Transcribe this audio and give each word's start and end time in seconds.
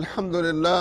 الحمد 0.00 0.36
لله 0.46 0.80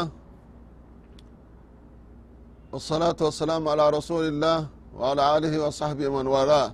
والصلاة 2.72 3.20
والسلام 3.26 3.64
على 3.72 3.86
رسول 3.98 4.24
الله 4.32 4.60
وعلى 4.98 5.24
آله 5.38 5.54
وصحبه 5.66 6.08
من 6.18 6.26
والاه. 6.34 6.70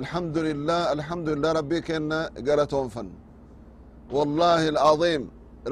الحمد 0.00 0.36
لله 0.48 0.80
الحمد 0.96 1.28
لله. 1.34 1.50
ربي 1.60 1.78
كنا 1.88 2.20
قرتهم 2.46 2.86
فن 2.94 3.08
والله 4.16 4.62
العظيم. 4.74 5.22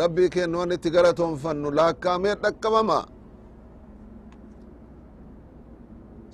ربي 0.03 0.25
كن 0.35 0.55
ونت 0.61 0.85
قرتهم 0.95 1.33
فن 1.43 1.65
لا 1.79 1.89
كامير 2.05 2.37
لكمما 2.45 3.01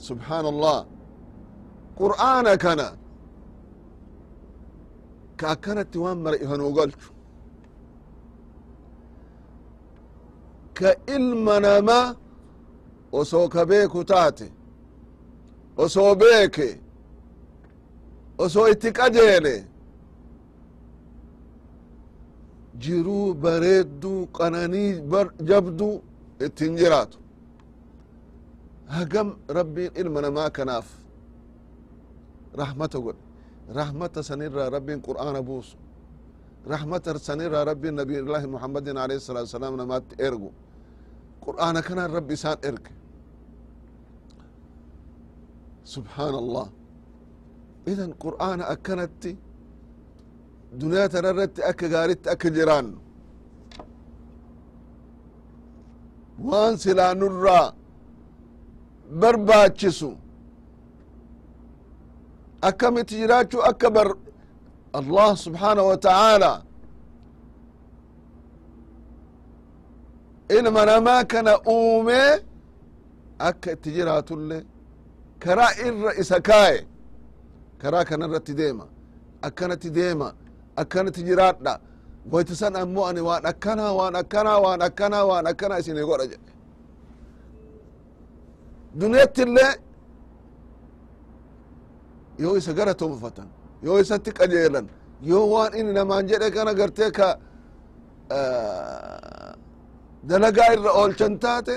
سبحان 0.09 0.45
الله 0.53 0.79
قرآن 2.01 2.47
كان. 2.65 2.81
كأكنت 5.41 5.93
وان 6.03 6.19
مرئهن 6.27 6.61
وقلت 6.67 7.03
ka 10.79 10.91
ilma 11.17 11.55
nama 11.67 11.99
osoo 13.19 13.47
ka 13.55 13.63
beeku 13.71 14.01
taate 14.11 14.47
osoo 15.83 16.13
beeke 16.21 16.69
osoo 18.45 18.67
itti 18.73 18.89
qajeele 18.99 19.55
jiruu 22.83 23.35
bareedduu 23.43 24.21
qananii 24.37 24.91
jabdu 25.51 25.89
ittin 26.47 26.73
jiraatu. 26.81 27.19
Hagam 28.95 29.29
rabbiin 29.57 29.91
ilma 30.01 30.21
namaa 30.25 30.51
kanaaf 30.57 30.89
rahmata 32.61 32.99
godhe. 33.05 33.23
Rahmata 33.79 34.21
sanirraa 34.29 34.71
rabbiin 34.77 35.01
qur'aana 35.07 35.41
buusu. 35.49 35.77
Rahmata 36.73 37.19
sanirraa 37.29 37.65
rabbiin 37.71 37.95
nabiyullaahi 38.01 38.47
muhammadin 38.55 38.97
alayhi 39.05 39.21
salatu 39.27 39.47
wasalaam 39.49 39.77
namaatti 39.83 40.15
ergu 40.27 40.51
qur'aana 41.48 41.80
kanaan 41.88 42.12
rabbi 42.18 42.34
isaan 42.40 42.58
erge 42.70 42.92
subحaan 45.94 46.36
allah 46.42 46.68
idan 47.92 48.12
qur'aana 48.24 48.64
akkanatti 48.74 49.32
duniyaa 50.80 51.10
tana 51.14 51.30
irratti 51.34 51.62
akka 51.72 51.86
gaaritti 51.94 52.28
akka 52.34 52.48
jiraannu 52.58 52.98
waan 56.50 56.74
silaa 56.84 57.14
nurraa 57.22 57.68
barbaachisu 59.22 60.10
akkamitti 62.70 63.14
jiraachuu 63.22 63.62
akka 63.72 63.88
bar 63.96 64.08
allah 65.00 65.30
subحaanaه 65.46 65.86
wa 65.92 65.98
ta'aalى 66.08 66.52
ilma 70.57 70.85
namaa 70.87 71.25
kana 71.25 71.53
uumee 71.75 72.33
akka 73.39 73.73
itti 73.73 73.91
jiraatullee 73.97 74.63
karaa 75.43 75.73
irra 75.87 76.11
isa 76.21 76.41
kaaye 76.49 76.81
karaa 77.83 78.05
kana 78.05 78.25
irratti 78.27 78.55
deema 78.61 78.85
akkanatti 79.47 79.91
deema 79.97 80.29
akkanatti 80.77 81.23
jiraadha 81.29 81.73
wayti 82.33 82.55
san 82.61 82.77
ammoo 82.77 83.07
ani 83.11 83.21
waan 83.29 83.47
akkanaa 83.53 83.93
waan 83.99 84.15
akkanaa 84.23 84.59
waan 84.65 84.83
akkanaa 84.89 85.25
waan 85.31 85.47
akkanaa 85.51 85.79
isinii 85.83 86.07
godha 86.11 86.27
jedhe 86.33 86.53
duniyatti 89.01 89.43
yoo 92.43 92.57
isa 92.57 92.73
gara 92.79 92.95
tonfatan 92.95 93.49
yoo 93.83 93.99
isatti 94.01 94.31
qajeelan 94.39 94.87
yoo 95.31 95.45
waan 95.53 95.73
inni 95.79 95.93
namaan 95.93 96.27
jedhe 96.31 96.51
kana 96.51 96.73
gartee 96.75 97.11
ka 97.19 97.29
dalagaa 100.31 100.73
irra 100.77 100.91
oolchan 101.01 101.35
taate 101.45 101.75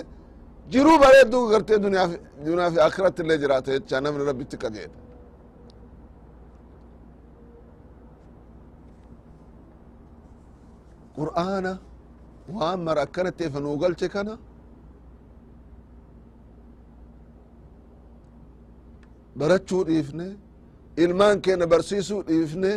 jiruu 0.74 0.98
bareedduu 1.04 1.44
gartee 1.54 1.78
duniyaa 1.84 2.72
fi 2.74 2.80
akiratti 2.88 3.22
illee 3.24 3.38
jiraata 3.44 3.70
jecha 3.76 4.02
namni 4.06 4.24
rabbitti 4.30 4.56
qajeela 4.64 4.96
qur'aana 11.18 11.74
waan 12.56 12.80
mara 12.88 13.02
akkanatti 13.08 13.44
efa 13.50 13.60
nuu 13.66 13.78
galche 13.84 14.08
kana 14.16 14.34
barachuu 19.40 19.84
dhiifne 19.90 20.28
ilmaan 21.04 21.38
keenya 21.46 21.68
barsiisuu 21.74 22.22
dhiifne 22.30 22.72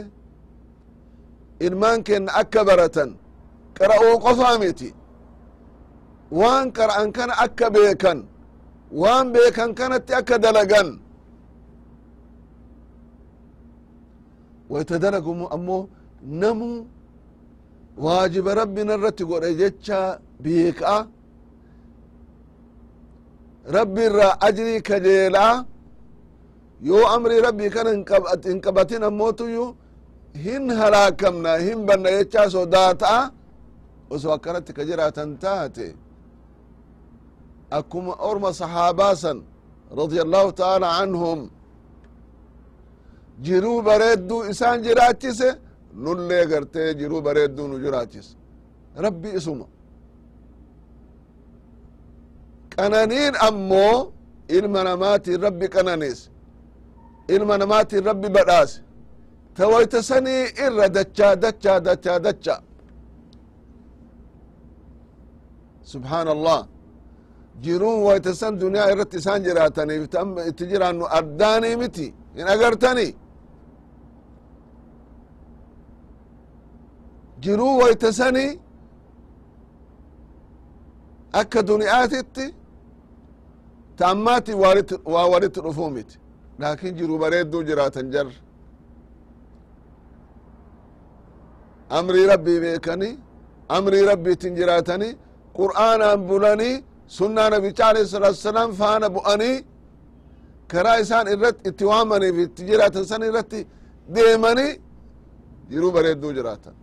ilmaan 1.67 1.99
keenya 2.07 2.33
akka 2.43 2.61
baratan 2.69 3.11
qara'uu 3.79 4.17
qofaa 4.25 4.57
miti 4.63 4.89
waan 6.39 6.67
qara'an 6.77 7.09
kana 7.17 7.35
akka 7.45 7.67
beekan 7.75 8.19
waan 9.01 9.27
beekan 9.35 9.71
kanatti 9.79 10.13
akka 10.21 10.37
dalagan. 10.45 10.89
Wayta 14.71 14.97
dalagumu 15.05 15.47
ammoo 15.55 15.89
namu 16.41 16.71
waajiba 18.05 18.51
rabbina 18.61 18.93
irratti 18.97 19.25
godhe 19.31 19.51
jecha 19.61 20.01
beekaa. 20.45 21.01
Rabbi 23.77 24.01
irraa 24.09 24.35
ajrii 24.47 24.81
kajeelaa 24.89 25.55
yoo 26.89 27.05
amrii 27.15 27.41
rabbii 27.47 27.71
kana 27.77 27.91
hin 28.47 28.61
qabatin 28.67 29.03
ammootuyyuu 29.09 29.69
hin 30.45 30.65
halaakamna 30.81 31.53
hin 31.67 31.81
banna 31.89 32.11
jechaa 32.17 32.47
sodaata'a 32.57 33.21
osoo 34.15 34.33
akkanatti 34.37 34.73
ka 34.77 34.83
jiraatan 34.89 35.31
taate 35.45 35.87
akkuma 37.79 38.13
orma 38.31 38.51
sahaabaa 38.61 39.15
san 39.23 39.39
radia 40.01 40.23
allahu 40.27 40.51
taala 40.61 40.89
anhum 41.03 41.41
jiruu 43.47 43.79
bareedduu 43.89 44.41
isaan 44.53 44.79
jiraachise 44.87 45.49
nullee 46.05 46.45
gartee 46.53 46.89
jiruu 47.01 47.21
bareedduu 47.27 47.67
nu 47.71 47.77
jiraachise 47.85 48.33
rabbi 49.05 49.29
isuma 49.39 49.67
qananiin 52.77 53.35
ammoo 53.49 53.97
ilma 54.57 54.81
namaatiin 54.91 55.41
rabbi 55.47 55.67
qananeese 55.75 56.25
ilma 57.35 57.55
namaatiin 57.63 58.05
rabbi 58.11 58.29
badhaase 58.37 58.79
ta 59.57 59.65
wayta 59.73 59.99
sanii 60.11 60.43
irra 60.67 60.87
dachaa 60.97 61.35
dachaa 61.45 61.79
dachaa 61.87 62.19
dacha 62.27 62.55
subحaan 65.93 66.29
allah 66.37 66.61
jiruun 67.63 68.03
wayta 68.07 68.35
san 68.41 68.59
duniyaa 68.61 68.91
irratti 68.93 69.17
isaan 69.23 69.43
jiraataniif 69.47 70.03
itti 70.51 70.65
jiraannu 70.73 71.05
addaanii 71.19 71.77
miti 71.83 72.07
hin 72.37 72.49
agartani 72.55 73.07
jiruu 77.45 77.79
wayta 77.83 78.13
sani 78.13 78.47
akka 81.41 81.63
duniyaatitti 81.69 82.47
ta 83.97 84.05
ammaati 84.13 84.53
waa 85.15 85.27
walitti 85.33 85.61
dhufuu 85.65 85.91
miti 85.91 86.19
laakin 86.59 86.95
jiruu 86.99 87.19
bareedduu 87.19 87.63
jiraatan 87.69 88.11
jar 88.15 88.27
amrii 91.99 92.27
rabbii 92.33 92.61
beekani 92.65 93.11
amrii 93.77 94.05
rabbiitin 94.11 94.55
jiraatani 94.59 95.09
qur'aanaan 95.59 96.21
bulanii 96.29 96.77
sunnaa 97.07 97.49
nabicha 97.55 97.85
alayhi 97.91 98.09
salatu 98.15 98.37
wasalaam 98.39 98.71
faana 98.81 99.07
bu'anii 99.17 99.57
karaa 100.73 100.99
isaan 101.05 101.27
irratti 101.35 101.69
itti 101.71 101.85
waamaniif 101.91 102.37
itti 102.47 102.63
jiraatan 102.71 103.05
san 103.11 103.23
irratti 103.29 103.61
deemanii 104.15 104.73
jiruu 105.71 105.93
bareedduu 105.97 106.33
jiraatan. 106.39 106.75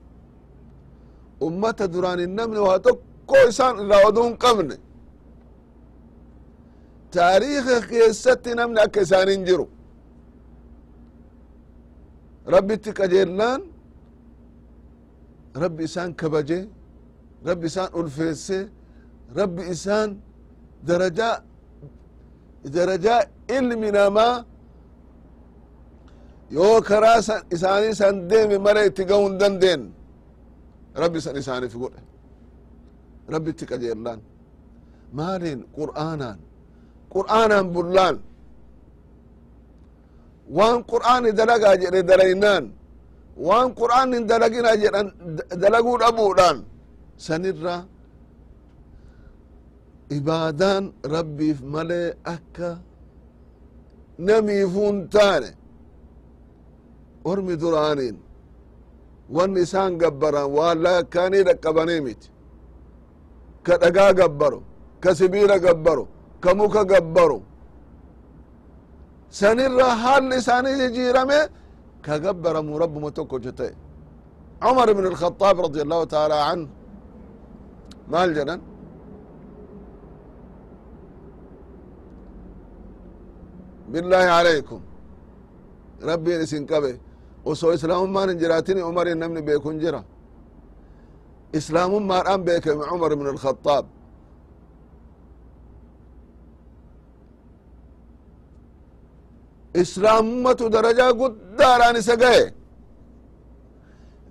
Ummata 1.48 1.86
duraan 1.94 2.20
hin 2.24 2.34
namne 2.40 2.60
waa 2.68 2.80
tokko 2.88 3.36
isaan 3.52 3.76
irraa 3.84 4.02
oduu 4.10 4.24
hin 4.30 4.38
qabne. 4.44 4.76
Taariika 7.14 7.76
keessatti 7.92 8.50
namni 8.60 8.80
akka 8.86 9.00
isaanin 9.06 9.42
jiru. 9.48 9.66
Rabbitti 12.54 12.92
qajeellaan 13.00 13.62
rabbi 15.64 15.84
isaan 15.90 16.12
kabaje 16.22 16.60
rabbi 17.50 17.66
isaan 17.72 17.90
ulfeesse 18.00 18.58
rabbi 19.40 19.62
isaan 19.74 20.10
darajaa 20.88 21.36
darajaa 22.76 23.22
ilmi 23.58 23.90
namaa 23.98 24.36
yoo 26.58 26.78
karaa 26.90 27.20
isaanii 27.56 27.94
san 28.02 28.16
deeme 28.30 28.58
mala 28.66 28.82
itti 28.90 29.04
ga'uu 29.10 29.28
hin 29.30 29.38
dandeen 29.42 29.82
rabbi 31.04 31.20
san 31.26 31.36
isaaniif 31.42 31.74
godhe 31.82 32.02
rabbi 33.34 33.50
itti 33.54 33.66
qajeellaan 33.72 34.20
maaliin 35.20 35.60
qur'aanaan 35.78 36.38
qur'aanaan 37.16 37.68
bullaan 37.76 38.16
waan 40.58 40.78
qur'aani 40.92 41.30
dalagaa 41.40 41.76
jedhe 41.84 42.02
dalaynaan 42.12 42.64
waan 43.48 43.68
qur'aan 43.80 44.10
hin 44.16 44.24
dalagina 44.32 44.72
jedhan 44.84 45.08
dalaguu 45.64 45.96
dhabuudhaan 46.04 46.58
sanirra 47.28 47.76
ibaadaan 50.19 50.85
rabbiif 51.15 51.59
malee 51.75 52.09
akka 52.35 52.69
namiifun 54.27 54.97
taane 55.15 55.51
ormi 57.31 57.55
duraaniin 57.63 58.17
wanni 59.37 59.61
isaan 59.67 59.93
gabbaran 60.03 60.49
waan 60.57 60.79
lakkaanii 60.85 61.43
dhaqqabanii 61.49 62.01
miti 62.07 62.29
ka 63.67 63.75
dhagaa 63.83 64.13
gabbaro 64.21 64.61
ka 65.03 65.11
sibiila 65.19 65.57
gabbaro 65.67 66.05
ka 66.43 66.51
muka 66.59 66.83
gabbaro 66.93 67.39
sanirra 69.39 69.89
haalli 70.03 70.35
isaanii 70.43 70.75
jijjiirame 70.81 71.39
ka 72.07 72.15
gabbaramu 72.25 72.73
rabbuma 72.83 73.11
tokko 73.19 73.39
jete 73.47 73.69
عمر 74.69 74.89
بن 74.99 75.07
الخطاب 75.13 75.57
رضي 75.67 75.81
الله 75.85 76.01
تعالى 76.15 76.35
عنه 76.49 76.67
maal 78.13 78.31
jedhan 78.37 78.61
بالله 83.91 84.17
عليكم 84.39 84.81
rabbiin 86.11 86.41
isin 86.47 86.67
qabe 86.67 86.93
osoo 87.45 87.73
islaamummaan 87.73 88.29
hin 88.31 88.39
jiraatini 88.43 88.83
umarin 88.91 89.19
namni 89.23 89.41
beekun 89.49 89.77
jira 89.83 90.01
islaamummaadhaan 91.59 92.41
beekame 92.49 92.83
cumar 92.91 93.11
ibn 93.17 93.27
الخطاب 93.35 93.85
islaamummatu 99.83 100.65
darajaa 100.75 101.13
guddaadhaan 101.21 101.97
isa 102.03 102.15
gahe 102.23 102.45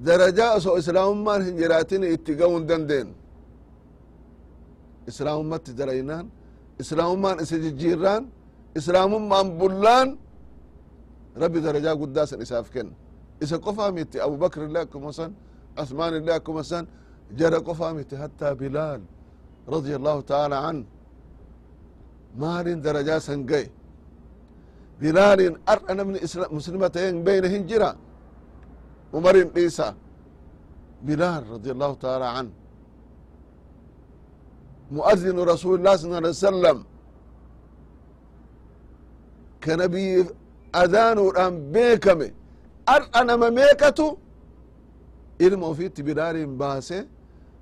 darajaa 0.05 0.51
osoo 0.57 0.77
islaamummaan 0.81 1.41
hin 1.47 1.55
jiraatin 1.61 2.03
itti 2.15 2.31
ga'uu 2.39 2.57
hin 2.57 2.67
dandeenyu 2.71 3.13
islaamummatti 5.11 5.71
dalaynaan 5.79 6.25
islaamummaan 6.83 7.37
isa 7.43 7.55
jijjiirraan 7.65 8.23
islaamummaan 8.79 9.47
bullaan 9.59 10.07
rabbi 11.43 11.59
darajaa 11.65 11.95
guddaa 12.01 12.25
san 12.29 12.39
isaaf 12.45 12.67
kenna 12.73 12.93
isa 13.43 13.55
qofaa 13.65 13.91
miti 13.97 14.17
abubakr 14.25 14.59
illee 14.67 14.83
akkuma 14.87 15.11
san 15.19 15.31
عثمان 15.81 16.11
illee 16.19 16.35
akkuma 16.39 16.63
san 16.63 16.83
jara 17.39 17.59
qofaa 17.67 17.93
miti 17.97 18.15
hattaa 18.15 18.53
bilaal 18.61 19.01
رضي 19.75 19.93
الله 19.99 20.17
تعالى 20.31 20.55
عنه 20.65 20.83
maalin 22.41 22.79
darajaa 22.85 23.19
san 23.27 23.39
gaye 23.51 23.69
bilaalin 25.01 25.53
ar'a 25.73 25.93
namni 25.99 26.19
muslima 26.57 26.87
ta'een 26.95 27.15
beyne 27.27 27.47
hin 27.53 27.63
jira 27.69 27.89
umarin 29.17 29.47
dhiisa 29.55 29.87
bilaal 31.07 31.43
رضي 31.55 31.69
الله 31.75 31.91
تعالى 32.03 32.27
عنه 32.37 32.51
مؤذن 34.97 35.37
رسول 35.53 35.73
الله 35.79 35.95
صلى 35.97 36.55
الله 36.57 36.77
kanabiif 39.64 40.26
adaanuudhaan 40.82 41.54
beekame. 41.74 42.28
Har'a 42.90 43.20
nama 43.28 43.48
meeqatu? 43.58 44.06
Ilma 45.46 45.66
ofiitti 45.72 46.00
bilaaliin 46.08 46.52
baase. 46.60 46.98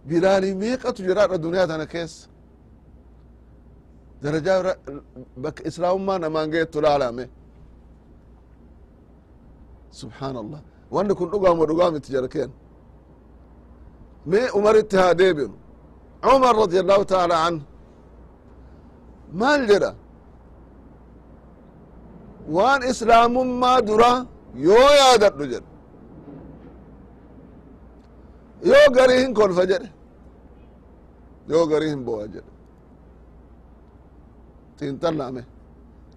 Bilaalii 0.09 0.55
meeqatu 0.63 1.01
jiraadha 1.07 1.37
duniyaa 1.45 1.67
tana 1.71 1.87
keessa. 1.95 2.29
Darajaa 4.23 4.75
bakka 5.43 5.63
islaamummaa 5.69 6.19
namaan 6.25 6.49
geettu 6.55 6.79
laalame 6.85 7.25
subhaan 10.01 10.37
allah 10.43 10.61
wanni 10.95 11.15
kun 11.19 11.29
dhugaamo 11.33 11.63
dhugaamiti 11.71 12.13
jarkeen 12.17 12.51
mee 14.31 14.47
umaritti 14.59 14.97
haa 15.01 15.15
deebinu 15.21 15.55
cumar 16.25 16.55
radia 16.63 16.81
الله 16.85 17.03
taala 17.13 17.37
anh 17.47 17.59
maal 19.41 19.63
jedha? 19.71 19.91
Waan 22.57 22.81
islaamummaa 22.93 23.79
dura 23.89 24.11
yoo 24.67 24.91
yaadadhu 25.01 25.45
jedhe 25.53 25.69
yoo 28.71 28.87
garii 28.97 29.21
hin 29.23 29.33
kolfa 29.39 29.65
jedhe 29.71 29.89
yoo 31.51 31.65
garii 31.73 31.91
hin 31.95 32.03
bowa 32.07 32.25
jedhe 32.35 32.51
xiinxallame 34.79 35.43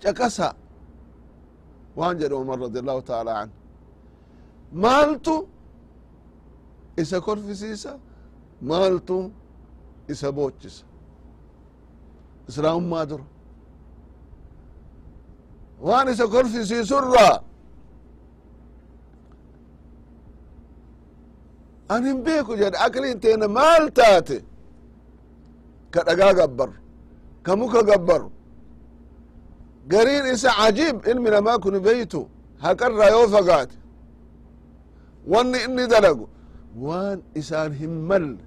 caqasa 0.03 0.47
waan 1.99 2.15
jedhe 2.21 2.35
umar 2.43 2.57
radi 2.65 2.77
allahu 2.83 3.01
taala 3.11 3.31
anhu 3.41 3.55
maaltu 4.83 5.35
isa 7.01 7.17
kolfisiisa 7.27 7.91
maaltu 8.69 9.17
isa 10.13 10.27
boochisa 10.37 10.83
islaamummaa 12.49 13.05
dura 13.11 13.25
waan 15.87 16.07
isa 16.13 16.25
kolfisiisurraa 16.33 17.35
an 21.93 22.01
hin 22.07 22.19
beeku 22.25 22.53
jedhe 22.61 22.77
akliin 22.85 23.19
teena 23.23 23.47
maal 23.57 23.83
taate? 23.97 24.37
Ka 25.93 25.99
dhagaa 26.07 26.33
gabbaru 26.39 26.73
ka 27.45 27.51
muka 27.59 27.81
gabbaru. 27.89 28.29
Gariin 29.91 30.25
isa 30.33 30.49
cajiib 30.59 30.97
ilmi 31.11 31.29
namaa 31.35 31.57
kun 31.63 31.75
beytu 31.87 32.21
haqarraa 32.63 33.09
yoo 33.15 33.27
fagaate. 33.33 33.75
Wanni 35.31 35.57
inni 35.65 35.83
dalagu 35.93 36.25
waan 36.85 37.19
isaan 37.39 37.71
hin 37.79 37.93
malle 38.09 38.38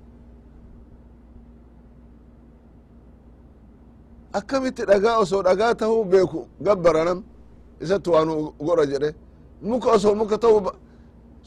akkamitti 4.39 4.83
dhagaa 4.91 5.17
osoo 5.23 5.43
dhagaa 5.49 5.73
tahuu 5.81 6.03
beeku 6.13 6.41
gabbaranam 6.67 7.19
isatti 7.83 8.09
waanu 8.15 8.35
godha 8.67 8.85
jedhe. 8.93 9.11
Muka 9.69 9.89
osoo 9.97 10.15
muka 10.21 10.37
tahuu 10.43 10.61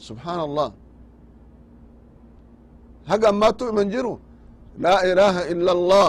subxaan 0.06 0.40
allah 0.48 0.68
haga 3.10 3.26
ammaattu 3.32 3.64
iman 3.72 3.88
jiru? 3.94 4.14
Laa 4.84 5.00
ilaaha 5.10 5.42
illa 5.52 5.70
allah 5.78 6.08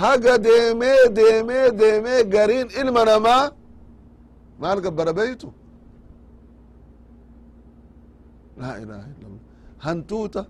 haga 0.00 0.34
deemee 0.46 1.00
deemee 1.18 1.66
deemee 1.80 2.20
gariin 2.34 2.68
ilma 2.80 3.02
namaa 3.10 3.44
maal 4.60 4.78
gabbara 4.84 5.12
beytu 5.20 5.48
laa 8.60 8.76
ilaha 8.82 9.06
illa 9.12 9.26
allah 9.30 9.42
hantuuta 9.86 10.40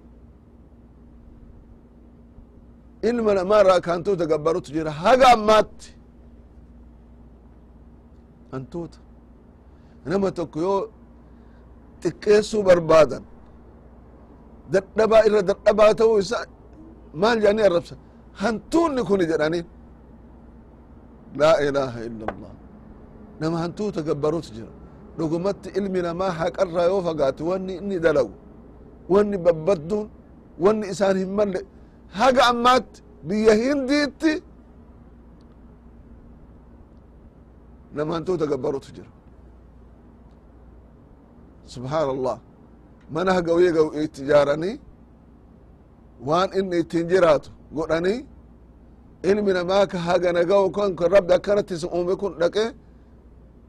ilma 3.03 3.35
namaa 3.35 3.61
irraa 3.63 3.81
ka 3.81 3.91
hantuuta 3.93 4.25
gabbarutu 4.27 4.73
jira. 4.73 4.91
Haga 4.91 5.27
ammaatti 5.37 5.89
hantuuta 8.53 8.99
nama 10.07 10.31
tokko 10.39 10.59
yoo 10.67 10.81
xiqqeessuu 12.03 12.63
barbaadan 12.69 13.23
dadhabaa 14.73 15.23
irra 15.29 15.41
dadhabaa 15.51 15.93
ta'uu 16.01 16.19
isa 16.25 16.39
maal 17.23 17.39
jedhanii 17.43 17.65
arrabsan 17.69 17.99
hantuunni 18.43 19.03
kuni 19.09 19.25
jedhaniin 19.31 19.67
laa 21.41 21.57
ilaaha 21.67 22.01
illa 22.09 22.25
allah 22.33 22.53
nama 23.41 23.57
hantuuta 23.63 24.01
gabbarutu 24.09 24.51
jira. 24.57 24.73
Dhugumatti 25.19 25.69
ilmi 25.79 26.01
namaa 26.09 26.31
haqarraa 26.41 26.87
yoo 26.93 27.01
fagaate 27.07 27.43
wanni 27.51 27.73
inni 27.81 27.97
dalagu 28.05 28.35
wanni 29.13 29.37
babbadduun 29.47 30.07
wanni 30.65 30.85
isaan 30.93 31.17
hin 31.23 31.31
malle 31.39 31.61
haga 32.19 32.43
ammaatti 32.47 33.03
biyya 33.29 33.55
hindiitti 33.55 34.43
nama 37.95 38.15
hantuuta 38.15 38.47
gabbarutu 38.47 38.93
jira 38.97 39.11
subxaan 41.67 42.09
allah 42.11 42.39
mana 43.11 43.43
gaw 43.43 43.59
itti 44.03 44.23
ijaaranii 44.23 44.81
waan 46.29 46.51
inni 46.59 46.79
ittiin 46.83 47.09
jiraatu 47.09 47.51
godhanii 47.77 48.27
ilmi 49.23 49.53
namaa 49.53 49.87
ka 49.87 49.99
hagana 49.99 50.45
gawu 50.45 50.71
kan 50.77 50.97
kan 50.97 51.11
rabbi 51.13 51.33
akkanatti 51.35 51.75
isa 51.75 51.89
uume 51.97 52.15
kun 52.17 52.33
dhaqe 52.41 52.65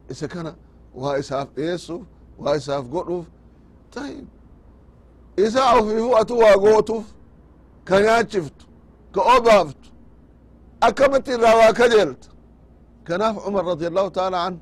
isa 0.09 0.27
kana 0.27 0.51
waa 0.95 1.17
isaaf 1.21 1.47
dhiyeessuuf 1.55 2.03
waa 2.39 2.55
isaaf 2.59 2.85
godhuuf 2.93 3.25
tayib 3.93 4.27
isa 5.45 5.61
ofiifu 5.77 6.15
atu 6.17 6.33
waa 6.39 6.57
gootuuf 6.57 7.05
ka 7.87 7.95
nyaachiftu 8.05 8.65
ka 9.13 9.21
obaaftu 9.35 9.87
akkamatti 10.87 11.29
irraa 11.35 11.55
waa 11.61 11.73
kajeelta 11.79 12.27
kanaaf 13.07 13.35
cumar 13.45 13.63
radi 13.71 13.85
allahu 13.91 14.09
taala 14.17 14.37
an 14.47 14.55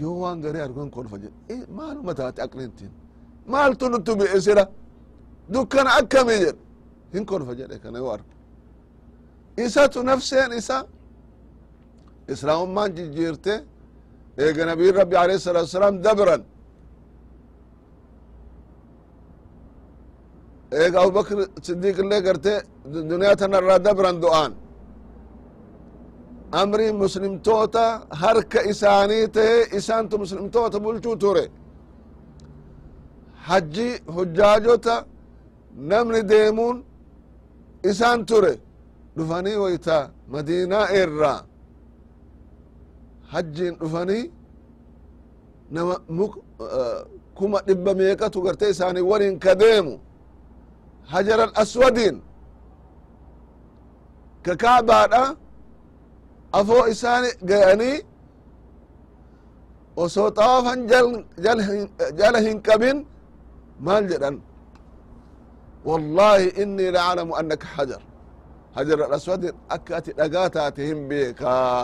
yoo 0.00 0.16
waan 0.22 0.38
garii 0.44 0.62
argan 0.66 0.88
kolfa 0.96 1.16
jedhe 1.24 1.56
maaluma 1.78 2.12
taate 2.18 2.40
aqlintiin 2.46 2.92
maaltu 3.52 3.84
nutti 3.92 4.12
bi'isira 4.20 4.64
dukkana 5.52 5.90
akkami 6.00 6.34
jedhe 6.44 6.60
hin 7.14 7.24
kolfa 7.30 7.52
jedhe 7.60 7.76
kana 7.84 7.96
yoo 8.02 8.10
arge 8.16 8.32
isatu 9.64 9.98
nafseen 10.10 10.50
isa? 10.60 10.78
Islaamummaan 12.32 12.90
jijjiirte 12.96 13.54
eega 14.44 14.62
nabiyin 14.70 14.94
rabbi 15.00 15.16
alayhi 15.22 15.40
salatu 15.46 15.66
wasalaam 15.68 15.96
dabran 16.06 16.42
eega 20.72 20.98
abubakr 21.02 21.38
sidiq 21.66 21.96
illee 22.02 22.20
garte 22.26 22.52
duniyaa 23.10 23.36
tanarraa 23.40 23.78
dabran 23.86 24.16
du'aan. 24.22 24.52
Amrii 26.60 26.92
muslimtoota 26.92 27.84
harka 28.22 28.60
isaanii 28.72 29.26
tahe 29.36 29.56
isaantu 29.78 30.14
muslimtoota 30.22 30.78
bulchuu 30.84 31.16
ture. 31.22 31.44
Hajji 33.48 33.88
hujjaajota 34.14 34.94
namni 35.90 36.20
deemuun 36.30 36.76
isaan 37.90 38.20
ture. 38.26 38.54
Dhufanii 39.16 39.56
wayta 39.64 39.96
madiinaa 40.32 40.86
irraa 41.00 41.40
hajjiin 43.32 43.74
dhufanii 43.80 44.24
nama 45.70 45.94
muk 46.08 46.32
kuma 47.34 47.58
dhibba 47.66 47.92
meeqatu 47.94 48.38
garte 48.42 48.70
isaanii 48.74 49.00
waliin 49.10 49.38
ka 49.38 49.52
deemu 49.54 49.94
hajar 51.12 51.38
al 51.46 51.52
aswadiin 51.62 52.16
ka 54.44 54.52
kaabaadha 54.62 55.22
afoo 56.58 56.84
isaani 56.92 57.30
ga'anii 57.50 57.96
osoo 60.02 60.28
xawaafan 60.38 60.80
jala 62.20 62.38
hin 62.46 62.56
qabin 62.68 62.98
maal 63.86 64.04
jedhan 64.10 64.36
wallahi 65.88 66.46
innii 66.62 66.90
laclamu 66.96 67.32
annaka 67.40 67.66
hajar 67.76 68.02
hajar 68.76 68.98
al 69.06 69.12
aswadin 69.18 69.54
akka 69.76 69.90
ati 69.98 70.10
dhagaa 70.18 70.48
taate 70.56 70.82
hin 70.90 71.00
beekaa 71.10 71.82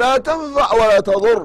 laa 0.00 0.16
tanfac 0.28 0.70
walaa 0.80 1.02
tadur 1.10 1.40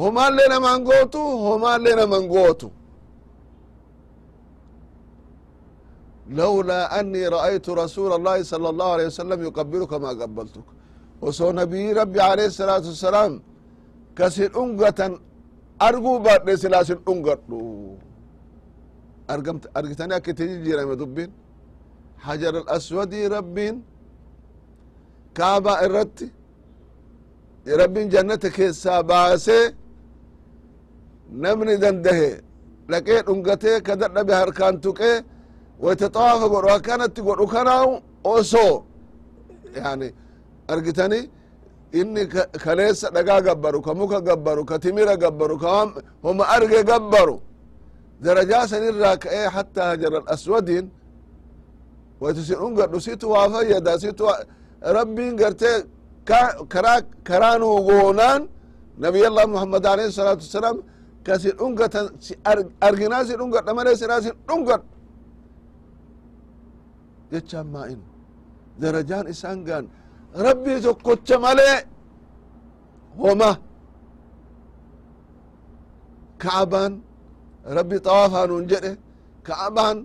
homaallee 0.00 0.48
naman 0.54 0.76
gootu 0.88 1.20
homaallee 1.46 1.96
naman 2.02 2.24
gootu 2.34 2.68
لولا 6.40 6.80
أني 7.00 7.28
رأيت 7.36 7.66
رسول 7.82 8.10
الله 8.18 8.36
صلى 8.52 8.68
الله 8.72 8.88
عليه 8.94 9.06
وسلم 9.12 9.38
يقبلك 9.48 9.92
ما 10.04 10.10
قبلتك 10.20 10.66
وسو 11.24 11.48
نبي 11.60 11.92
ربي 12.00 12.20
عليه 12.30 12.46
الصلاة 12.52 12.84
والسلام 12.90 13.32
كسر 14.16 14.48
أنقة 14.62 15.00
أرجو 15.86 16.12
بعد 16.26 16.46
سلاسل 16.64 16.98
أنقة 17.12 17.38
أرقمت 19.32 19.64
أرقتني 19.76 20.16
أكتجي 20.16 20.56
جيرا 20.64 20.84
مدبين 20.90 21.30
حجر 22.24 22.54
الأسود 22.62 23.12
ربين 23.36 23.74
كعبة 25.36 25.72
الرت 25.86 26.18
ربين 27.80 28.06
جنتك 28.14 28.56
namni 31.42 31.74
dandahe 31.84 32.30
dhaqee 32.90 33.20
dhungatee 33.26 33.78
ka 33.86 33.94
dadhabe 34.00 34.34
harkaan 34.40 34.74
tuqee 34.84 35.16
wayta 35.84 36.06
xawaafa 36.14 36.46
godhu 36.54 36.68
akkanatti 36.78 37.20
godhu 37.28 37.46
kanaahu 37.54 37.90
osoo 38.34 38.74
yani 39.76 40.08
argitanii 40.72 41.24
inni 42.00 42.22
kaleessa 42.64 43.06
dhagaa 43.16 43.40
gabbaru 43.46 43.80
ka 43.86 43.92
muka 44.00 44.18
gabbaru 44.28 44.62
ka 44.70 44.76
timira 44.84 45.14
gabbaru 45.24 45.56
ka 45.62 45.70
homa 46.24 46.44
arge 46.56 46.80
gabbaru. 46.90 47.36
Darajaa 48.24 48.64
sanirraa 48.72 49.16
ka'ee 49.24 49.46
hattaa 49.56 49.86
hajar 49.90 50.12
alaswadiin 50.20 50.86
waita 52.20 52.40
si 52.48 52.54
dhungadhu 52.60 52.98
situ 53.06 53.26
waa 53.34 53.46
fayyada 53.52 53.92
situ 54.02 54.24
rabbiin 54.96 55.34
gartee 55.40 55.76
karaa 56.72 57.00
karaa 57.28 57.56
nuu 57.62 57.76
goonaan 57.88 58.42
nabiy 59.04 59.24
allah 59.30 59.46
muhammad 59.54 59.84
alayhi 59.92 60.12
salaatu 60.18 60.42
wasalaam 60.46 60.76
ka 61.26 61.34
sin 61.42 61.54
ungatan 61.66 62.06
arginaa 62.86 63.22
sin 63.28 63.38
ungadha 63.44 63.72
malee 63.78 63.96
sinaa 64.00 64.20
sin 64.24 64.34
ungadhu 64.54 64.86
jechaan 67.32 67.66
maa 67.74 67.86
inu 67.92 68.04
darajaan 68.80 69.26
isaan 69.32 69.58
gaan 69.68 69.84
rabbii 70.46 70.78
tokkocha 70.84 71.36
malee 71.46 71.76
homa 73.22 73.50
ka'abaan 76.42 76.92
rabbi 77.76 77.96
xawaafaa 78.06 78.46
nuun 78.50 78.64
jedhe 78.72 78.92
ka'abaan 79.48 79.96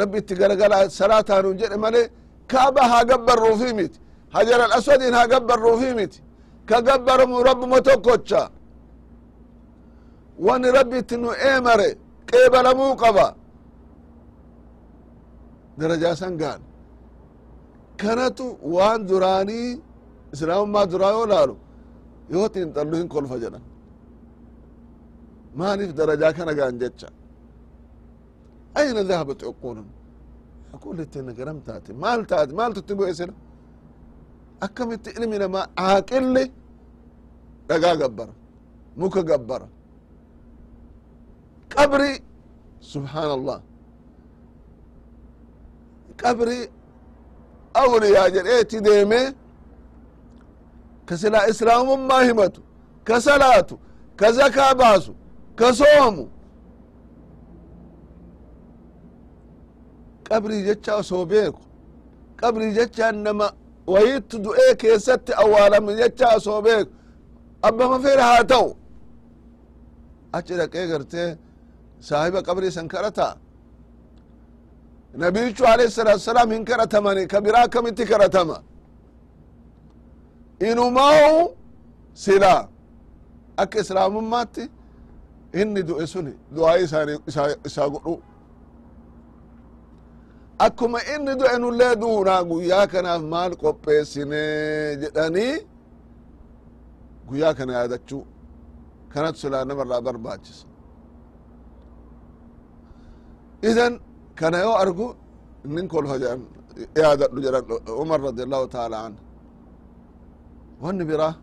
rabbi 0.00 0.16
itti 0.22 0.34
galagala 0.40 0.76
salaataa 0.98 1.40
nuun 1.44 1.56
jedhe 1.60 1.76
malee 1.84 2.06
ka'aba 2.52 2.82
haa 2.92 3.04
gabbarruufi 3.10 3.70
miti 3.78 3.98
hajar 4.36 4.60
al 4.66 4.72
aswadin 4.78 5.12
haa 5.18 5.26
gabbarruufi 5.32 5.90
miti 5.98 6.18
ka 6.68 6.76
gabbaramu 6.88 7.36
rabbuma 7.48 7.78
tokkocha 7.88 8.42
wani 10.46 10.68
rabbi 10.76 10.96
itti 11.02 11.16
nu 11.22 11.28
eemare 11.48 11.88
qeebalamuu 12.30 12.94
qaba. 13.02 13.26
Darajaa 15.78 16.14
san 16.20 16.34
gaan 16.40 16.60
kanatu 18.00 18.46
waan 18.74 19.00
duraanii 19.08 19.68
islaamummaa 20.34 20.86
duraa 20.92 21.12
yoo 21.16 21.26
laalu. 21.32 21.54
Yoo 22.32 22.46
xiinxallu 22.52 22.94
hin 23.00 23.08
kolfa 23.14 23.36
jedhan. 23.42 23.64
Maaliif 25.58 25.90
darajaa 25.98 26.32
kana 26.38 26.52
gaan 26.58 26.74
jecha? 26.80 27.08
Ayna 28.78 29.02
dhahabat 29.08 29.38
cuqulun 29.42 29.88
aqulittina 30.74 31.32
garam 31.38 31.58
taate 31.66 31.90
maal 32.02 32.20
taate 32.30 32.52
maaltu 32.58 32.78
itti 32.82 32.94
bu'e 32.98 33.12
sila 33.18 33.34
akkamitti 34.64 35.10
ilmi 35.18 35.36
namaa 35.42 35.64
aaqilli 35.86 36.44
dhagaa 37.68 37.94
gabbara. 38.00 38.32
Muka 39.00 39.20
gabbara 39.30 39.66
qabri 41.76 42.12
subhaan 42.80 43.30
allah 43.38 43.58
qabri 46.22 46.58
awliyaa 47.82 48.28
jedheeti 48.34 48.80
deeme 48.86 49.20
ka 51.08 51.14
silaa 51.16 51.46
islaamummaa 51.52 52.22
himatu 52.28 52.60
ka 53.04 53.20
salaatu 53.20 53.74
ka 54.16 54.32
zakaa 54.32 54.74
baasu 54.74 55.12
ka 55.58 55.72
soomu. 55.74 56.24
Qabrii 60.28 60.62
jecha 60.66 60.96
osoo 60.96 61.24
beeku 61.26 61.60
qabrii 62.40 62.72
jecha 62.74 63.12
nama 63.12 63.46
wayittu 63.86 64.38
du'ee 64.44 64.74
keessatti 64.80 65.32
awwaalame 65.42 65.92
jecha 66.00 66.26
osoo 66.36 66.62
beeku. 66.62 66.92
Abbama 67.62 68.00
fere 68.00 68.22
haa 68.22 68.44
ta'u. 68.44 68.76
Achi 70.32 70.54
saahiba 72.08 72.40
qabrii 72.48 72.72
san 72.76 72.86
kadhataa 72.94 73.34
nabiyichu 75.24 75.62
alayhi 75.72 75.92
salatu 75.98 76.18
wasalam 76.22 76.48
hin 76.54 76.64
kadhatamani 76.70 77.22
ka 77.32 77.38
biraa 77.44 77.64
akkamitti 77.68 78.04
kadhatama 78.12 78.56
inumaa'u 80.70 81.34
silaa 82.24 82.62
akka 83.62 83.78
islaamummaatti 83.84 84.64
inni 85.60 85.80
du'e 85.88 86.06
suni 86.12 86.32
du'aa 86.56 86.76
isaa 87.68 87.88
godhu 87.94 88.14
akkuma 90.66 90.98
inni 91.14 91.32
du'e 91.40 91.54
nullee 91.64 91.94
duunaa 92.02 92.42
guyyaa 92.50 92.86
kanaaf 92.92 93.22
maal 93.32 93.52
qopheessine 93.62 94.42
jedhanii 95.02 95.54
guyyaa 97.28 97.54
kana 97.58 97.72
yaadachuu 97.78 98.22
kanatu 99.12 99.38
silaa 99.42 99.64
namarraa 99.70 100.00
barbaachisa 100.06 100.66
idan 103.62 104.00
kana 104.34 104.58
yoo 104.58 104.74
argu 104.82 105.06
nin 105.64 105.88
kolfa 105.88 106.16
jedhan 106.22 106.40
yaadadhu 106.96 107.38
jedhan 107.44 107.64
umar 108.02 108.20
radi 108.28 108.42
allahu 108.46 108.66
taala 108.76 108.96
an 109.06 109.14
wanni 110.82 111.04
biraa 111.10 111.34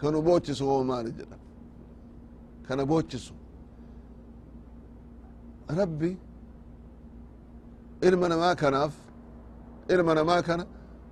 kanu 0.00 0.18
boochisu 0.26 0.62
woo 0.70 0.84
maali 0.90 1.10
jedhan 1.18 1.40
kana 2.66 2.82
boochisu 2.90 3.32
rabbi 5.80 6.10
ilma 8.08 8.26
namaa 8.32 8.54
kanaaf 8.62 8.94
ilma 9.94 10.12
namaa 10.14 10.42
kana 10.48 10.64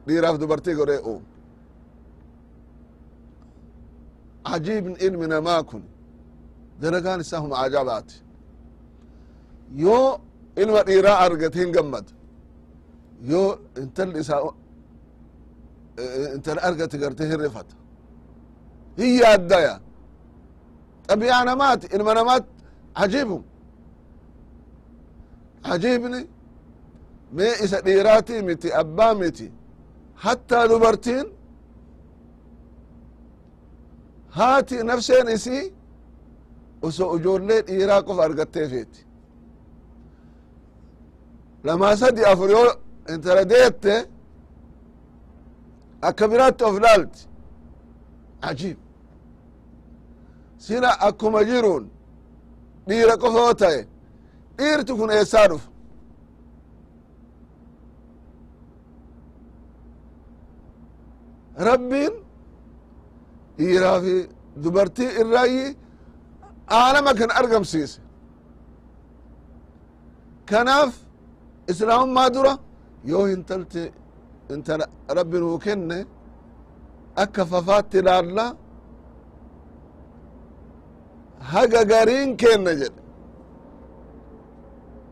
dhiiraaf 0.07 0.37
dubartii 0.41 0.75
godhee 0.81 1.01
uum 1.11 1.23
ilmi 5.07 5.27
namaa 5.35 5.63
kun 5.71 5.83
daragaan 6.81 7.21
isaa 7.25 7.41
huma 7.45 7.57
ajabaati 7.67 8.26
yoo 9.75 10.21
ilma 10.57 10.83
dhiiraa 10.89 11.19
argate 11.25 11.59
hin 11.59 11.73
gammada 11.73 12.13
yoo 13.31 13.59
intalli 13.83 14.21
isaa 14.21 14.41
intala 16.35 16.61
argate 16.69 16.99
garte 16.99 17.23
hin 17.31 17.41
rifata 17.41 17.75
hin 18.99 19.13
yaaddaya 19.23 19.75
xabiyaa 21.09 21.45
namaati 21.51 21.87
ilma 21.97 22.15
namaat 22.15 22.45
ajiibum 22.95 23.43
ajiibni 25.75 26.21
mee 27.37 27.53
isa 27.65 27.79
dhiiraatii 27.87 28.43
miti 28.43 28.69
abbaa 28.73 29.15
miti. 29.15 29.53
Hattaa 30.25 30.69
dubartiin 30.69 31.27
haati 34.29 34.77
nafseen 34.85 35.29
isii 35.29 35.73
osoo 36.83 37.17
ijoollee 37.17 37.63
dhiiraa 37.67 38.03
qofa 38.03 38.23
argatteefeeti 38.25 39.06
lamaa 41.67 41.97
sadi 42.01 42.23
afur 42.33 42.51
yoo 42.57 42.71
intala 43.13 43.43
deette 43.53 43.95
akka 46.09 46.25
biraatti 46.31 46.63
of 46.69 46.77
laalti 46.85 47.21
ajiib 48.49 48.79
sina 50.65 50.91
akkuma 51.09 51.41
jiruun 51.51 51.85
dhiira 52.89 53.15
qofa 53.23 53.39
yoo 53.45 53.55
ta'e 53.63 53.81
dhiirti 54.59 54.93
kun 54.99 55.11
eessaa 55.19 55.47
dhufa 55.51 55.69
rabbiin 61.69 62.13
dhiiraa 63.59 64.01
fi 64.05 64.15
dubartii 64.63 65.11
irraayi 65.21 65.77
aalama 66.79 67.13
kan 67.19 67.31
argamsiise. 67.41 68.01
Kanaaf 70.51 70.93
islaamummaa 71.71 72.31
dura? 72.35 72.53
Yoo 73.11 73.27
hintalti 73.27 73.83
intala 74.53 74.85
rabbi 75.17 75.39
nuu 75.43 75.59
kenne. 75.65 75.99
Akka 77.23 77.43
fafaatti 77.47 77.99
ilaalla 77.99 78.45
haga 81.53 81.81
gariin 81.91 82.37
kenna 82.41 82.73
jedhe. 82.81 83.01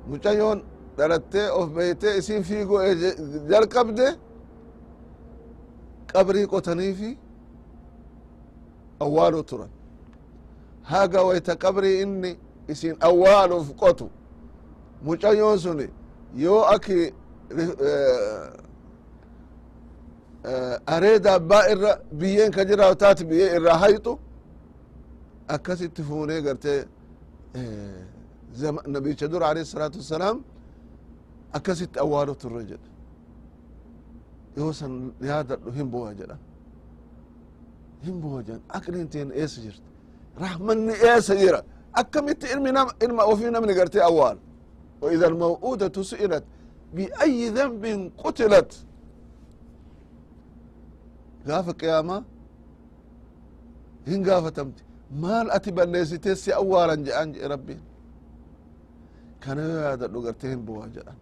Mucayyoon 0.08 0.58
dhalattee 0.96 1.48
of 1.58 1.66
beeytee 1.76 2.12
isin 2.20 2.42
fiigoo 2.48 2.80
jalqabde 3.50 4.06
qabrii 6.12 6.46
qotaniifi 6.52 7.10
awwaaluu 9.04 9.42
turan. 9.50 9.70
Haga 10.90 11.20
wayta 11.28 11.52
qabrii 11.64 11.96
inni 12.04 12.30
isin 12.72 12.94
awwaaluuf 13.08 13.68
qotu. 13.82 14.06
Mucayyoon 15.06 15.58
sun 15.64 15.78
yoo 16.42 16.62
aki 16.74 16.98
areeda 20.86 21.32
abbaa 21.34 21.68
irra 21.72 21.92
biyyeen 22.20 22.50
ka 22.56 22.62
jira 22.68 22.94
taati 23.02 23.24
biyyee 23.30 23.56
irraa 23.56 23.78
hayxu 23.84 24.12
akkasitti 25.54 26.02
fuunee 26.08 26.40
gartee 26.46 26.80
nabicha 28.94 29.26
dura 29.32 29.44
alayhi 29.50 29.66
الsalaatu 29.68 29.96
wassalaam 30.02 30.36
akkasitti 31.56 31.96
awwaalu 32.04 32.34
turre 32.42 32.62
jedhe 32.70 32.88
yoo 34.58 34.72
san 34.80 34.92
yaadadhu 35.30 35.68
hin 35.78 35.86
bu'a 35.92 36.10
jedhan 36.20 36.40
hin 38.06 38.16
bu'a 38.22 38.40
jedhan 38.46 38.62
aqliin 38.78 39.08
teen 39.14 39.28
eessa 39.40 39.58
jirti 39.64 39.88
rahmanni 40.44 40.92
eessa 41.10 41.34
jira 41.42 41.60
akkamitti 42.00 42.46
ilmi 42.54 42.70
nam 42.78 42.88
ilma 43.04 43.22
ofii 43.32 43.50
namni 43.56 43.74
gartee 43.78 44.02
awwaal 44.10 44.38
وإذا 45.01 45.27
الموءودة 45.27 45.95
سئلت 46.11 46.43
بأي 46.95 47.49
ذنب 47.49 48.11
قتلت 48.23 48.71
gaafa 51.47 51.73
qiyaamaa 51.81 52.21
hin 54.09 54.21
gaafatamti 54.27 54.83
maal 55.23 55.47
ati 55.57 55.71
balleessitee 55.77 56.35
si 56.35 56.49
awwaalan 56.61 57.03
jedhan 57.07 57.29
jedhe 57.33 57.47
rabbiin 57.53 57.81
kana 59.43 59.61
yoo 59.71 59.81
yaadadhu 59.87 60.19
gartee 60.25 60.49
hin 60.53 60.61
bu'aa 60.67 60.89
jedhan 60.95 61.17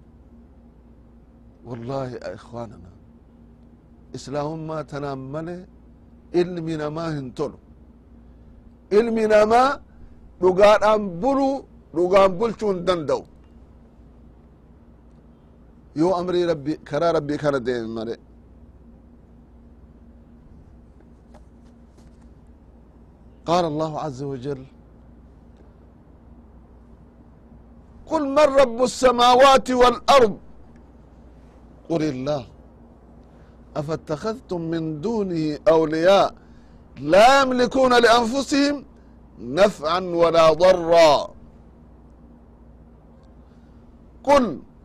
wallaahi 1.68 2.16
ikhwaanana 2.38 2.90
islaamummaa 4.18 4.84
tanaan 4.94 5.22
male 5.36 5.56
ilmi 6.42 6.74
namaa 6.84 7.10
hin 7.18 7.28
tolu 7.40 7.58
ilmi 9.00 9.24
namaa 9.36 9.70
dhugaadhaan 10.42 11.02
yoo 15.96 16.14
amrii 16.20 16.46
rabbi 16.52 16.74
karaa 16.90 17.12
rabbii 17.18 17.38
kana 17.44 17.60
deeme 17.68 17.88
male 17.98 18.16
قال 23.48 23.66
الله 23.66 24.00
عز 24.00 24.22
وجل 24.24 24.62
قل 28.12 28.24
من 28.30 28.48
رب 28.62 28.84
السماوات 28.84 29.68
والأرض 29.72 30.38
قل 31.90 32.04
الله 32.04 32.44
أفاتخذتم 33.76 34.62
من 34.62 35.02
دونه 35.02 35.58
أولياء 35.68 36.36
لا 37.00 37.42
يملكون 37.42 37.94
لأنفسهم 38.02 38.86
نفعا 39.40 40.00
ولا 40.00 40.54
ضرا 40.54 41.30
قل 44.24 44.60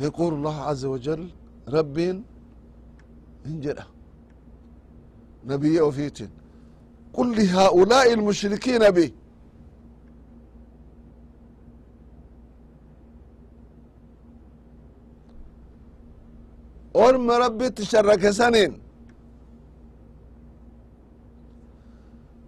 يقول 0.00 0.34
الله 0.34 0.56
عز 0.68 0.84
وجل 0.84 1.30
رب 1.68 1.96
انجله 3.46 3.86
نبي 5.46 5.80
وفيت 5.80 6.18
قل 7.12 7.28
لهؤلاء 7.36 8.12
المشركين 8.14 8.90
به 8.90 9.10
orm 17.04 17.28
rabbitti 17.44 17.82
sharrakesanin 17.86 18.72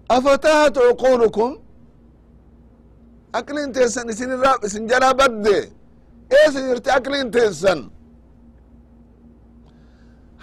afatahat 0.09 0.77
uqulukum 0.93 1.51
aqlin 3.33 3.73
teessan 3.73 4.09
isinirra 4.13 4.53
isin 4.67 4.89
jala 4.89 5.19
badde 5.19 5.59
ee 6.38 6.48
sidirtay 6.54 6.94
akli 6.98 7.18
inteedsan 7.26 7.80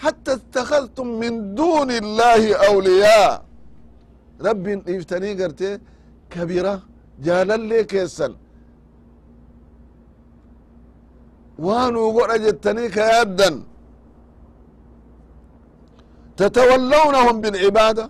xata 0.02 0.32
اtakadtum 0.38 1.08
min 1.22 1.34
duni 1.58 1.96
اllahi 2.04 2.50
awliyaa 2.68 3.32
rabbin 4.46 4.78
dhiiftanii 4.86 5.34
gartee 5.40 5.74
kabira 6.34 6.74
jaalallee 7.26 7.84
keessan 7.92 8.32
waanuu 11.66 12.08
godha 12.16 12.36
jettanii 12.46 12.88
kayaaddan 12.98 13.54
tatawallawnahum 16.38 17.36
bilcibaada 17.42 18.04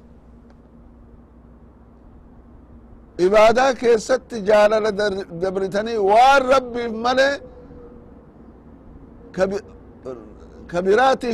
cibaadaa 3.18 3.72
keessatti 3.82 4.36
jaalala 4.48 4.90
dabritanii 5.42 5.98
waan 6.10 6.40
rabbiif 6.54 6.92
malee 7.04 7.34
kabiraati 10.72 11.28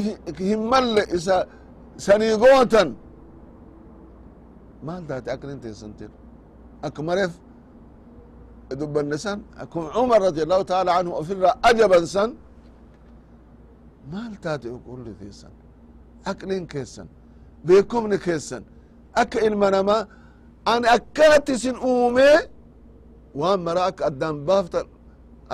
hin 0.49 0.61
malle 0.73 1.03
isa 1.17 1.37
sanii 2.07 2.35
gootan 2.43 2.89
maal 4.87 5.03
taate 5.09 5.29
aklin 5.37 5.59
teessantin 5.65 6.11
ak 6.87 6.97
mareef 7.09 7.33
dubbannesan 8.81 9.39
akum 9.63 9.85
cumar 9.95 10.21
radi 10.27 10.41
allahu 10.47 10.65
taala 10.73 10.91
anhu 10.99 11.13
ofirra 11.21 11.51
ajabansan 11.69 12.31
maal 14.13 14.33
taate 14.45 14.69
ukulli 14.77 15.13
teessan 15.21 15.53
aklin 16.31 16.65
keessan 16.73 17.09
beekumni 17.67 18.19
keessan 18.27 18.63
akka 19.23 19.39
ilma 19.49 19.69
namaa 19.77 20.03
an 20.73 20.83
akkanatti 20.97 21.53
isin 21.59 21.77
uumee 21.91 22.37
waan 23.41 23.61
mara 23.67 23.83
akka 23.91 24.03
addaan 24.11 24.37
baaftan 24.49 24.87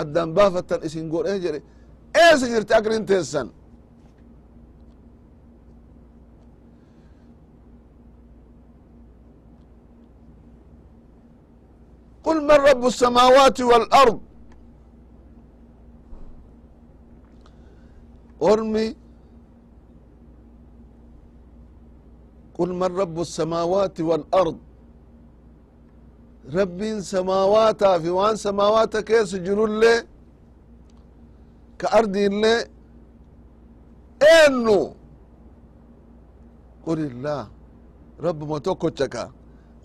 addaan 0.01 0.29
baafattan 0.37 0.81
isin 0.87 1.07
godhee 1.13 1.39
jedhe 1.45 1.61
eessa 2.24 2.46
jirti 2.54 2.74
aqlin 2.80 3.06
teessan 3.10 3.48
قل 12.24 12.38
من 12.44 12.52
رب 12.70 12.84
السماوات 12.86 13.62
والأرض 13.62 14.20
ormi 18.42 18.88
قل 22.58 22.70
من 22.74 22.92
رب 23.02 23.20
السماوات 23.22 24.02
والأرض 24.02 24.58
رب 26.54 27.00
سماوات 27.00 27.84
في 27.84 28.10
وان 28.10 28.36
سماوات 28.36 28.98
كيس 28.98 29.36
جرو 29.36 29.66
اللي 29.66 30.04
كأرض 31.80 32.18
اللي 32.18 32.68
إنو 34.48 34.94
قل 36.86 37.00
الله 37.00 37.48
رب 38.20 38.44
متوكوشكا 38.52 39.32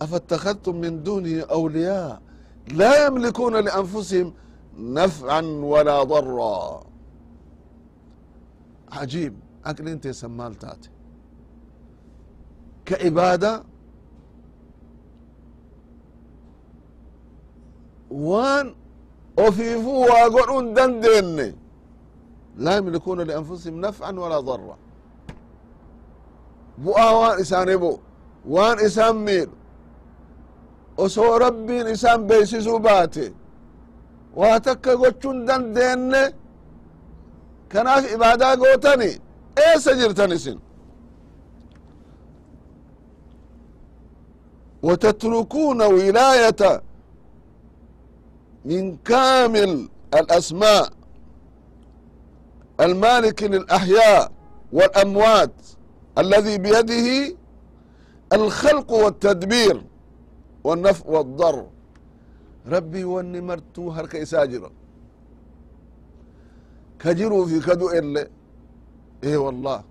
أفاتخذتم 0.01 0.75
من 0.75 1.03
دونه 1.03 1.41
أولياء 1.41 2.21
لا 2.71 3.05
يملكون 3.05 3.55
لأنفسهم 3.55 4.33
نفعا 4.77 5.41
ولا 5.41 6.03
ضرا 6.03 6.83
عجيب 8.91 9.33
أكل 9.65 9.87
انت 9.87 10.07
سمال 10.07 10.55
تاتي 10.55 10.89
كعبادة 12.85 13.63
وان 18.11 18.75
أفيفوا 19.39 20.05
وأقولون 20.07 20.73
دندن 20.73 21.55
لا 22.57 22.77
يملكون 22.77 23.21
لأنفسهم 23.21 23.75
نفعا 23.85 24.11
ولا 24.11 24.39
ضرا 24.39 24.77
bu'aa 26.85 27.11
waan 27.19 27.39
isaanii 27.43 27.77
bu'u 27.83 27.99
waan 28.53 28.77
isaan 28.87 29.15
miidhu 29.27 29.55
osoo 31.03 31.39
rabbiin 31.45 31.87
isaan 31.95 32.21
beeksisuu 32.29 32.79
baate 32.79 33.25
waa 34.39 34.59
takka 34.65 34.91
gochuun 35.01 35.37
dandeenne 35.47 36.23
kanaaf 37.71 38.03
ibaadaa 38.15 38.55
gootani 38.61 39.11
eessa 39.67 39.91
jirtan 39.99 40.31
isin 40.37 40.57
وتتركون 44.83 45.81
ولاية 45.81 46.81
من 48.65 48.97
كامل 48.97 49.89
الأسماء 50.13 50.89
المالك 52.79 53.43
للأحياء 53.43 54.31
والأموات 54.73 55.53
الذي 56.17 56.57
بيده 56.57 57.35
الخلق 58.33 58.91
والتدبير 58.91 59.83
والنفع 60.63 61.09
والضر 61.09 61.67
ربي 62.67 63.03
واني 63.03 63.41
مرتو 63.41 63.89
هرك 63.89 64.15
إساجرا 64.15 64.71
كجروا 66.99 67.45
في 67.45 67.59
كدو 67.59 67.89
إلا 67.89 68.27
إيه 69.23 69.37
والله 69.37 69.83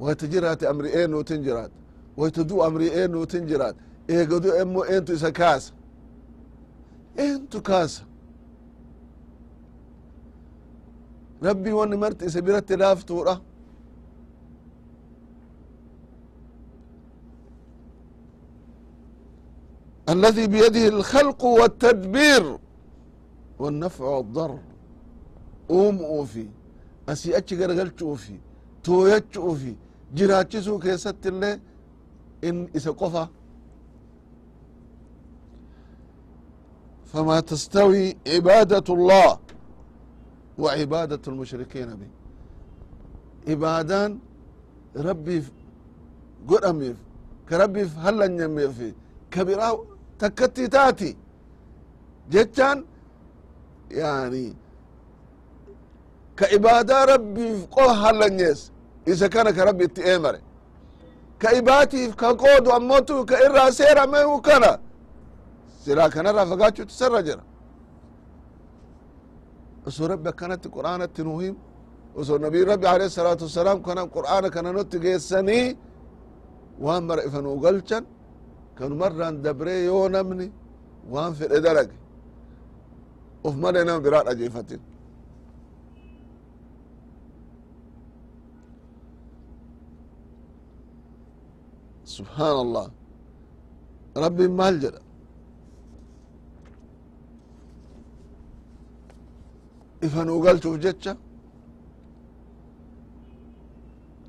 وتجرات 0.00 0.64
أمري 0.64 0.88
إيه 0.88 1.06
وتنجرات 1.06 1.70
ويتدو 2.16 2.66
أمري 2.66 2.88
إيه 2.90 3.06
وتنجرات 3.06 3.76
إيه 4.10 4.24
قدو 4.24 4.50
إمو 4.62 4.82
إنتو 4.82 5.12
إسا 5.14 5.30
كاسا 5.30 5.72
إنتو 7.18 7.60
كاسا 7.60 8.02
ربي 11.42 11.72
واني 11.72 11.96
مرت 11.96 12.22
إسا 12.22 12.40
برت 12.40 12.72
لافتو 12.72 13.22
رأ 13.22 13.40
الذي 20.08 20.46
بيده 20.46 20.88
الخلق 20.88 21.44
والتدبير 21.44 22.58
والنفع 23.58 24.04
والضر 24.04 24.58
أوم 25.70 25.98
أوفي 25.98 26.46
أسي 27.08 27.36
أتش 27.36 27.52
غرغلش 27.54 28.02
أوفي 28.02 28.38
تويتش 28.84 29.36
أوفي 29.38 29.74
جراتشسو 30.14 30.78
كيست 30.78 31.26
الله 31.26 31.60
إن 32.44 32.68
إسا 32.76 32.90
قفا 32.90 33.28
فما 37.04 37.40
تستوي 37.40 38.16
عبادة 38.26 38.94
الله 38.94 39.38
وعبادة 40.58 41.20
المشركين 41.28 41.88
به 42.00 42.08
عبادان 43.48 44.18
ربي 44.96 45.44
قرأميف 46.48 46.96
كربي 47.48 47.82
هلا 48.04 48.26
نميفي 48.26 48.92
كبيرا 49.30 49.70
تكتي 50.18 50.66
تاتي 50.68 51.16
جتان 52.30 52.84
يعني 53.90 54.54
كعبادة 56.36 57.04
ربي 57.04 57.66
قوة 57.70 57.92
هلا 58.10 58.28
نيس 58.28 58.60
إذا 59.08 59.26
كان 59.28 59.50
كربي 59.50 59.84
اتئمر 59.84 60.38
كعباتي 61.40 62.12
كقود 62.20 62.68
أموتو 62.68 63.24
كإرا 63.24 63.70
سيرا 63.70 64.06
ما 64.06 64.22
هو 64.22 64.40
كان 64.40 64.78
سلا 65.84 66.08
كان 66.08 66.26
رافقاتشو 66.26 66.84
تسرى 66.84 67.22
جرا 67.22 67.42
oso 69.87 70.01
rabbi 70.11 70.27
akkanatti 70.33 70.67
qur'aanatti 70.75 71.21
nu 71.27 71.33
him 71.43 71.55
oso 72.19 72.33
nabiin 72.45 72.65
rabbi 72.71 72.85
aleyhi 72.93 73.11
salaatu 73.19 73.43
wasalaam 73.47 73.79
kanan 73.87 74.07
qur'aana 74.15 74.47
kana 74.55 74.69
nutti 74.77 74.97
geessanii 75.05 75.65
waan 76.85 77.03
mara 77.09 77.21
ifa 77.27 77.39
nu 77.45 77.51
galchan. 77.65 78.03
Kanumarraan 78.79 79.35
dabree 79.43 79.79
yoo 79.89 80.05
namni 80.15 80.47
waan 81.13 81.31
fedhe 81.39 81.59
dalage 81.65 81.95
of 83.47 83.53
male 83.63 83.79
nama 83.87 83.99
biraa 84.05 84.23
dhajeefatin 84.27 84.81
subhaan 92.15 92.57
allah 92.65 92.85
rabbin 94.23 94.51
maal 94.59 94.75
jedha 94.83 95.01
مالجد 100.01 100.03
إفنو 100.03 100.43
قلت 100.43 100.67
جتشا 100.67 101.17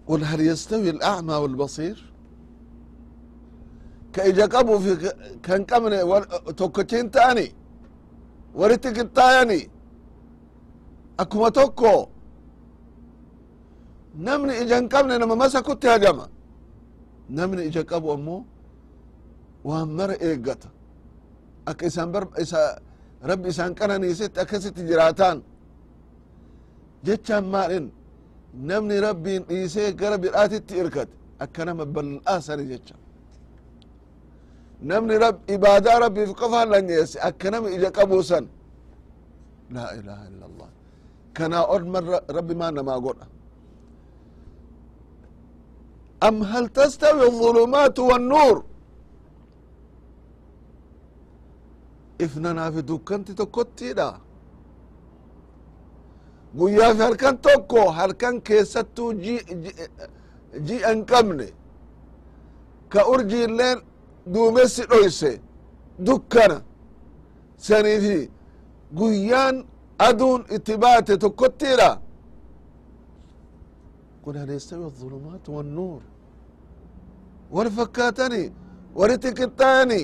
قل 0.08 0.24
هل 0.24 0.40
يستوي 0.40 0.90
الأعمى 0.90 1.34
والبصير. 1.34 2.12
كإجا 4.12 4.46
قبو 4.46 4.78
في 4.78 5.12
كان 5.42 5.64
قمن 5.64 5.92
توكتين 6.56 7.10
تاني. 7.10 7.54
ورتك 8.54 8.98
التايني 8.98 9.70
أكما 11.20 11.48
توكو. 11.48 12.08
نمني 14.18 14.60
إجا 14.62 14.78
قمن 14.92 15.20
نما 15.20 15.34
مسا 15.34 15.60
كنت 15.60 15.86
هجما 15.86 16.26
نمني 17.30 17.66
إجا 17.66 17.82
قبو 17.82 18.14
أمو. 18.14 18.44
وامر 19.64 20.10
إيقتا 20.10 20.70
أك 21.68 21.84
إسان 21.84 22.12
بر 22.12 22.28
إسا 22.42 22.60
رب 23.24 23.46
إسان 23.46 23.74
كان 23.74 24.00
نيست 24.00 24.38
أكست 24.38 24.76
جراتان. 24.80 25.42
جتشان 27.07 27.43
مالين 27.53 27.85
نمني 28.69 28.97
ربي 29.07 29.33
إيسي 29.53 29.85
قرب 29.99 30.23
الآتي 30.29 30.59
إركت 30.81 31.09
أكنما 31.43 31.83
بالآسر 31.93 32.59
جتشان 32.71 32.99
namni 34.89 35.15
rab 35.23 35.35
ibaadaa 35.55 35.97
rabbiif 36.05 36.31
qofaan 36.41 36.67
langeesse 36.73 37.17
akka 37.27 37.47
nama 37.53 37.67
ija 37.75 37.89
qabuusan 37.97 38.45
laa 39.75 39.89
ilaha 39.99 40.23
illa 40.31 40.45
allah 40.49 40.69
kanaa 41.37 41.65
odman 41.75 42.03
rabbi 42.37 42.53
maa 42.61 42.71
namaa 42.77 42.99
godha 43.05 43.25
am 46.27 46.35
hal 46.51 46.65
tastawi 46.79 47.21
الظulumaatu 47.31 48.01
والnuur 48.09 48.57
ifnanaa 52.25 52.69
fi 52.75 52.81
dukkanti 52.91 53.31
tokkottiidha 53.41 54.07
guyyaa 56.59 56.93
fi 56.97 57.01
halkan 57.07 57.35
tokko 57.45 57.81
halkan 57.97 58.35
keessattuu 58.47 59.09
ji'a 60.67 60.89
hin 60.93 61.01
qabne 61.11 61.47
ka 62.91 63.01
urjiilleen 63.13 63.77
duumessi 64.33 64.83
dhoyse 64.91 65.31
dukkana 66.05 66.57
saniifi 67.67 68.19
guyyaan 68.99 69.55
aduun 70.07 70.41
itti 70.55 70.73
baate 70.83 71.13
tokkottiidha 71.23 71.91
قل 74.27 74.37
هل 74.37 74.49
يستوي 74.49 74.85
الظلمات 74.85 75.45
والنور 75.55 76.01
والفكاتني 77.55 78.43
ورتكتاني 78.95 80.03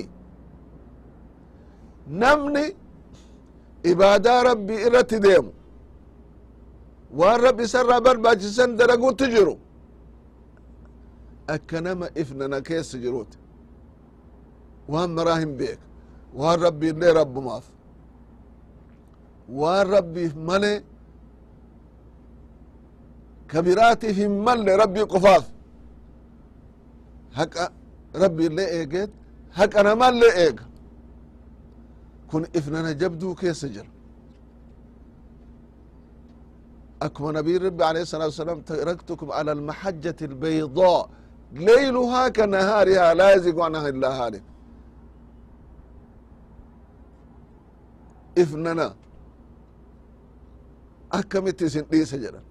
نمني 2.08 2.66
إبادة 3.90 4.42
ربي 4.42 4.76
إلى 4.86 5.02
waan 7.19 7.41
rab 7.41 7.59
isarraa 7.59 8.01
barbaachisan 8.01 8.77
dalaguutti 8.79 9.25
jiru? 9.33 9.55
Akka 11.47 11.81
nama 11.81 12.07
ifnana 12.21 12.61
keessa 12.61 12.97
jiruuti 13.03 13.37
waan 14.91 15.09
maraa 15.17 15.39
hin 15.39 15.53
beek 15.59 15.79
waan 16.39 16.59
rabbiillee 16.65 17.13
rabbumaaf 17.19 17.65
waan 19.59 19.87
rabbiif 19.95 20.33
male 20.35 20.73
kabiraatiif 23.51 24.17
hin 24.17 24.31
malle 24.47 24.71
rabbii 24.83 25.05
qofaaf 25.13 25.45
haqa 27.37 27.63
rabbiillee 28.23 28.67
eegeet 28.79 29.11
haqa 29.59 29.83
namalle 29.87 30.29
eega 30.45 30.65
kun 32.29 32.43
ifnana 32.59 32.91
jabduu 33.01 33.33
keessa 33.41 33.67
jira 33.75 33.89
akkuma 37.05 37.31
nabiin 37.37 37.61
rabbi 37.67 37.83
alayhi 37.89 38.05
الsalatu 38.07 38.31
wasalam 38.35 38.59
taraktukum 38.71 39.27
ala 39.31 39.51
almaxajati 39.57 40.23
albaydaa 40.31 41.01
leyluhaa 41.67 42.29
ka 42.37 42.43
nahaarihaa 42.55 43.13
laa 43.19 43.31
yazigu 43.35 43.61
anha 43.67 43.89
illa 43.93 44.09
haalik 44.19 44.43
ifnana 48.43 48.87
akkamitti 51.19 51.63
isin 51.69 51.85
dhiisa 51.91 52.17
jedhan 52.23 52.45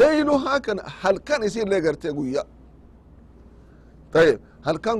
leyluhaa 0.00 0.58
kan 0.66 0.78
halkan 1.02 1.40
isinlee 1.48 1.80
gartee 1.86 2.12
guyya 2.18 2.42
ayib 4.20 4.38
halkan 4.66 4.96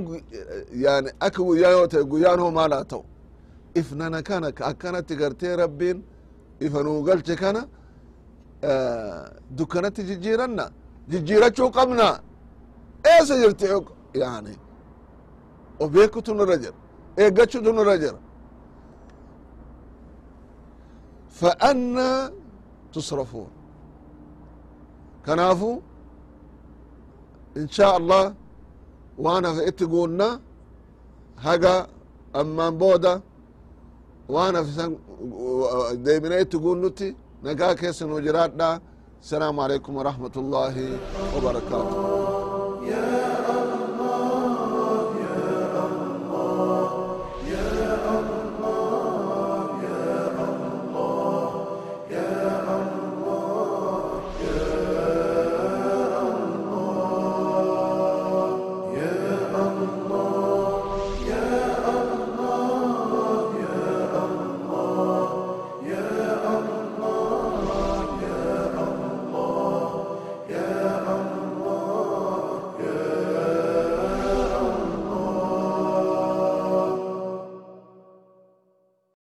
yani 0.85 1.09
akka 1.25 1.41
guyyaa 1.47 1.71
yoo 1.77 1.87
ta'e 1.93 2.03
guyyaan 2.11 2.39
hoo 2.43 2.51
maal 2.59 2.71
haa 2.77 2.99
ta'u 3.73 3.79
ifnana 3.79 4.23
kana 4.23 4.51
ka 4.51 4.65
akkanatti 4.65 5.15
gartee 5.15 5.55
rabbiin 5.57 6.03
ifa 6.59 6.83
nuu 6.83 7.03
galche 7.03 7.35
kana 7.35 7.67
dukkanatti 9.57 10.03
jijjiiranna 10.03 10.71
jijjiirachuu 11.09 11.71
qabna 11.71 12.21
eessa 13.03 13.35
jirti 13.41 13.65
yani 14.13 14.55
o 15.79 15.87
beekutu 15.87 16.33
nurra 16.35 16.57
jira 16.57 16.75
eeggachutu 17.17 17.73
nurra 17.73 17.97
jira. 17.97 18.19
Tusrafuun. 22.93 23.49
Kanaafu 25.25 25.81
in 27.55 27.67
shaa 27.67 27.93
allah 27.99 28.33
waan 29.17 29.43
hafe 29.45 29.61
itti 29.69 29.85
guunna 29.85 30.39
haga 31.35 31.87
ammaan 32.33 32.77
booda 32.77 33.21
waan 34.34 34.54
hafisan 34.58 34.90
deemina 36.04 36.36
itti 36.44 36.56
guunnutti 36.64 37.08
nagaa 37.42 37.74
keessa 37.80 38.04
nuu 38.06 38.20
jiraadha 38.26 38.70
السلام 39.26 39.56
عليكم 39.64 39.92
ورحمة 39.96 40.34
الله 40.42 40.74
وبركاته 41.36 41.96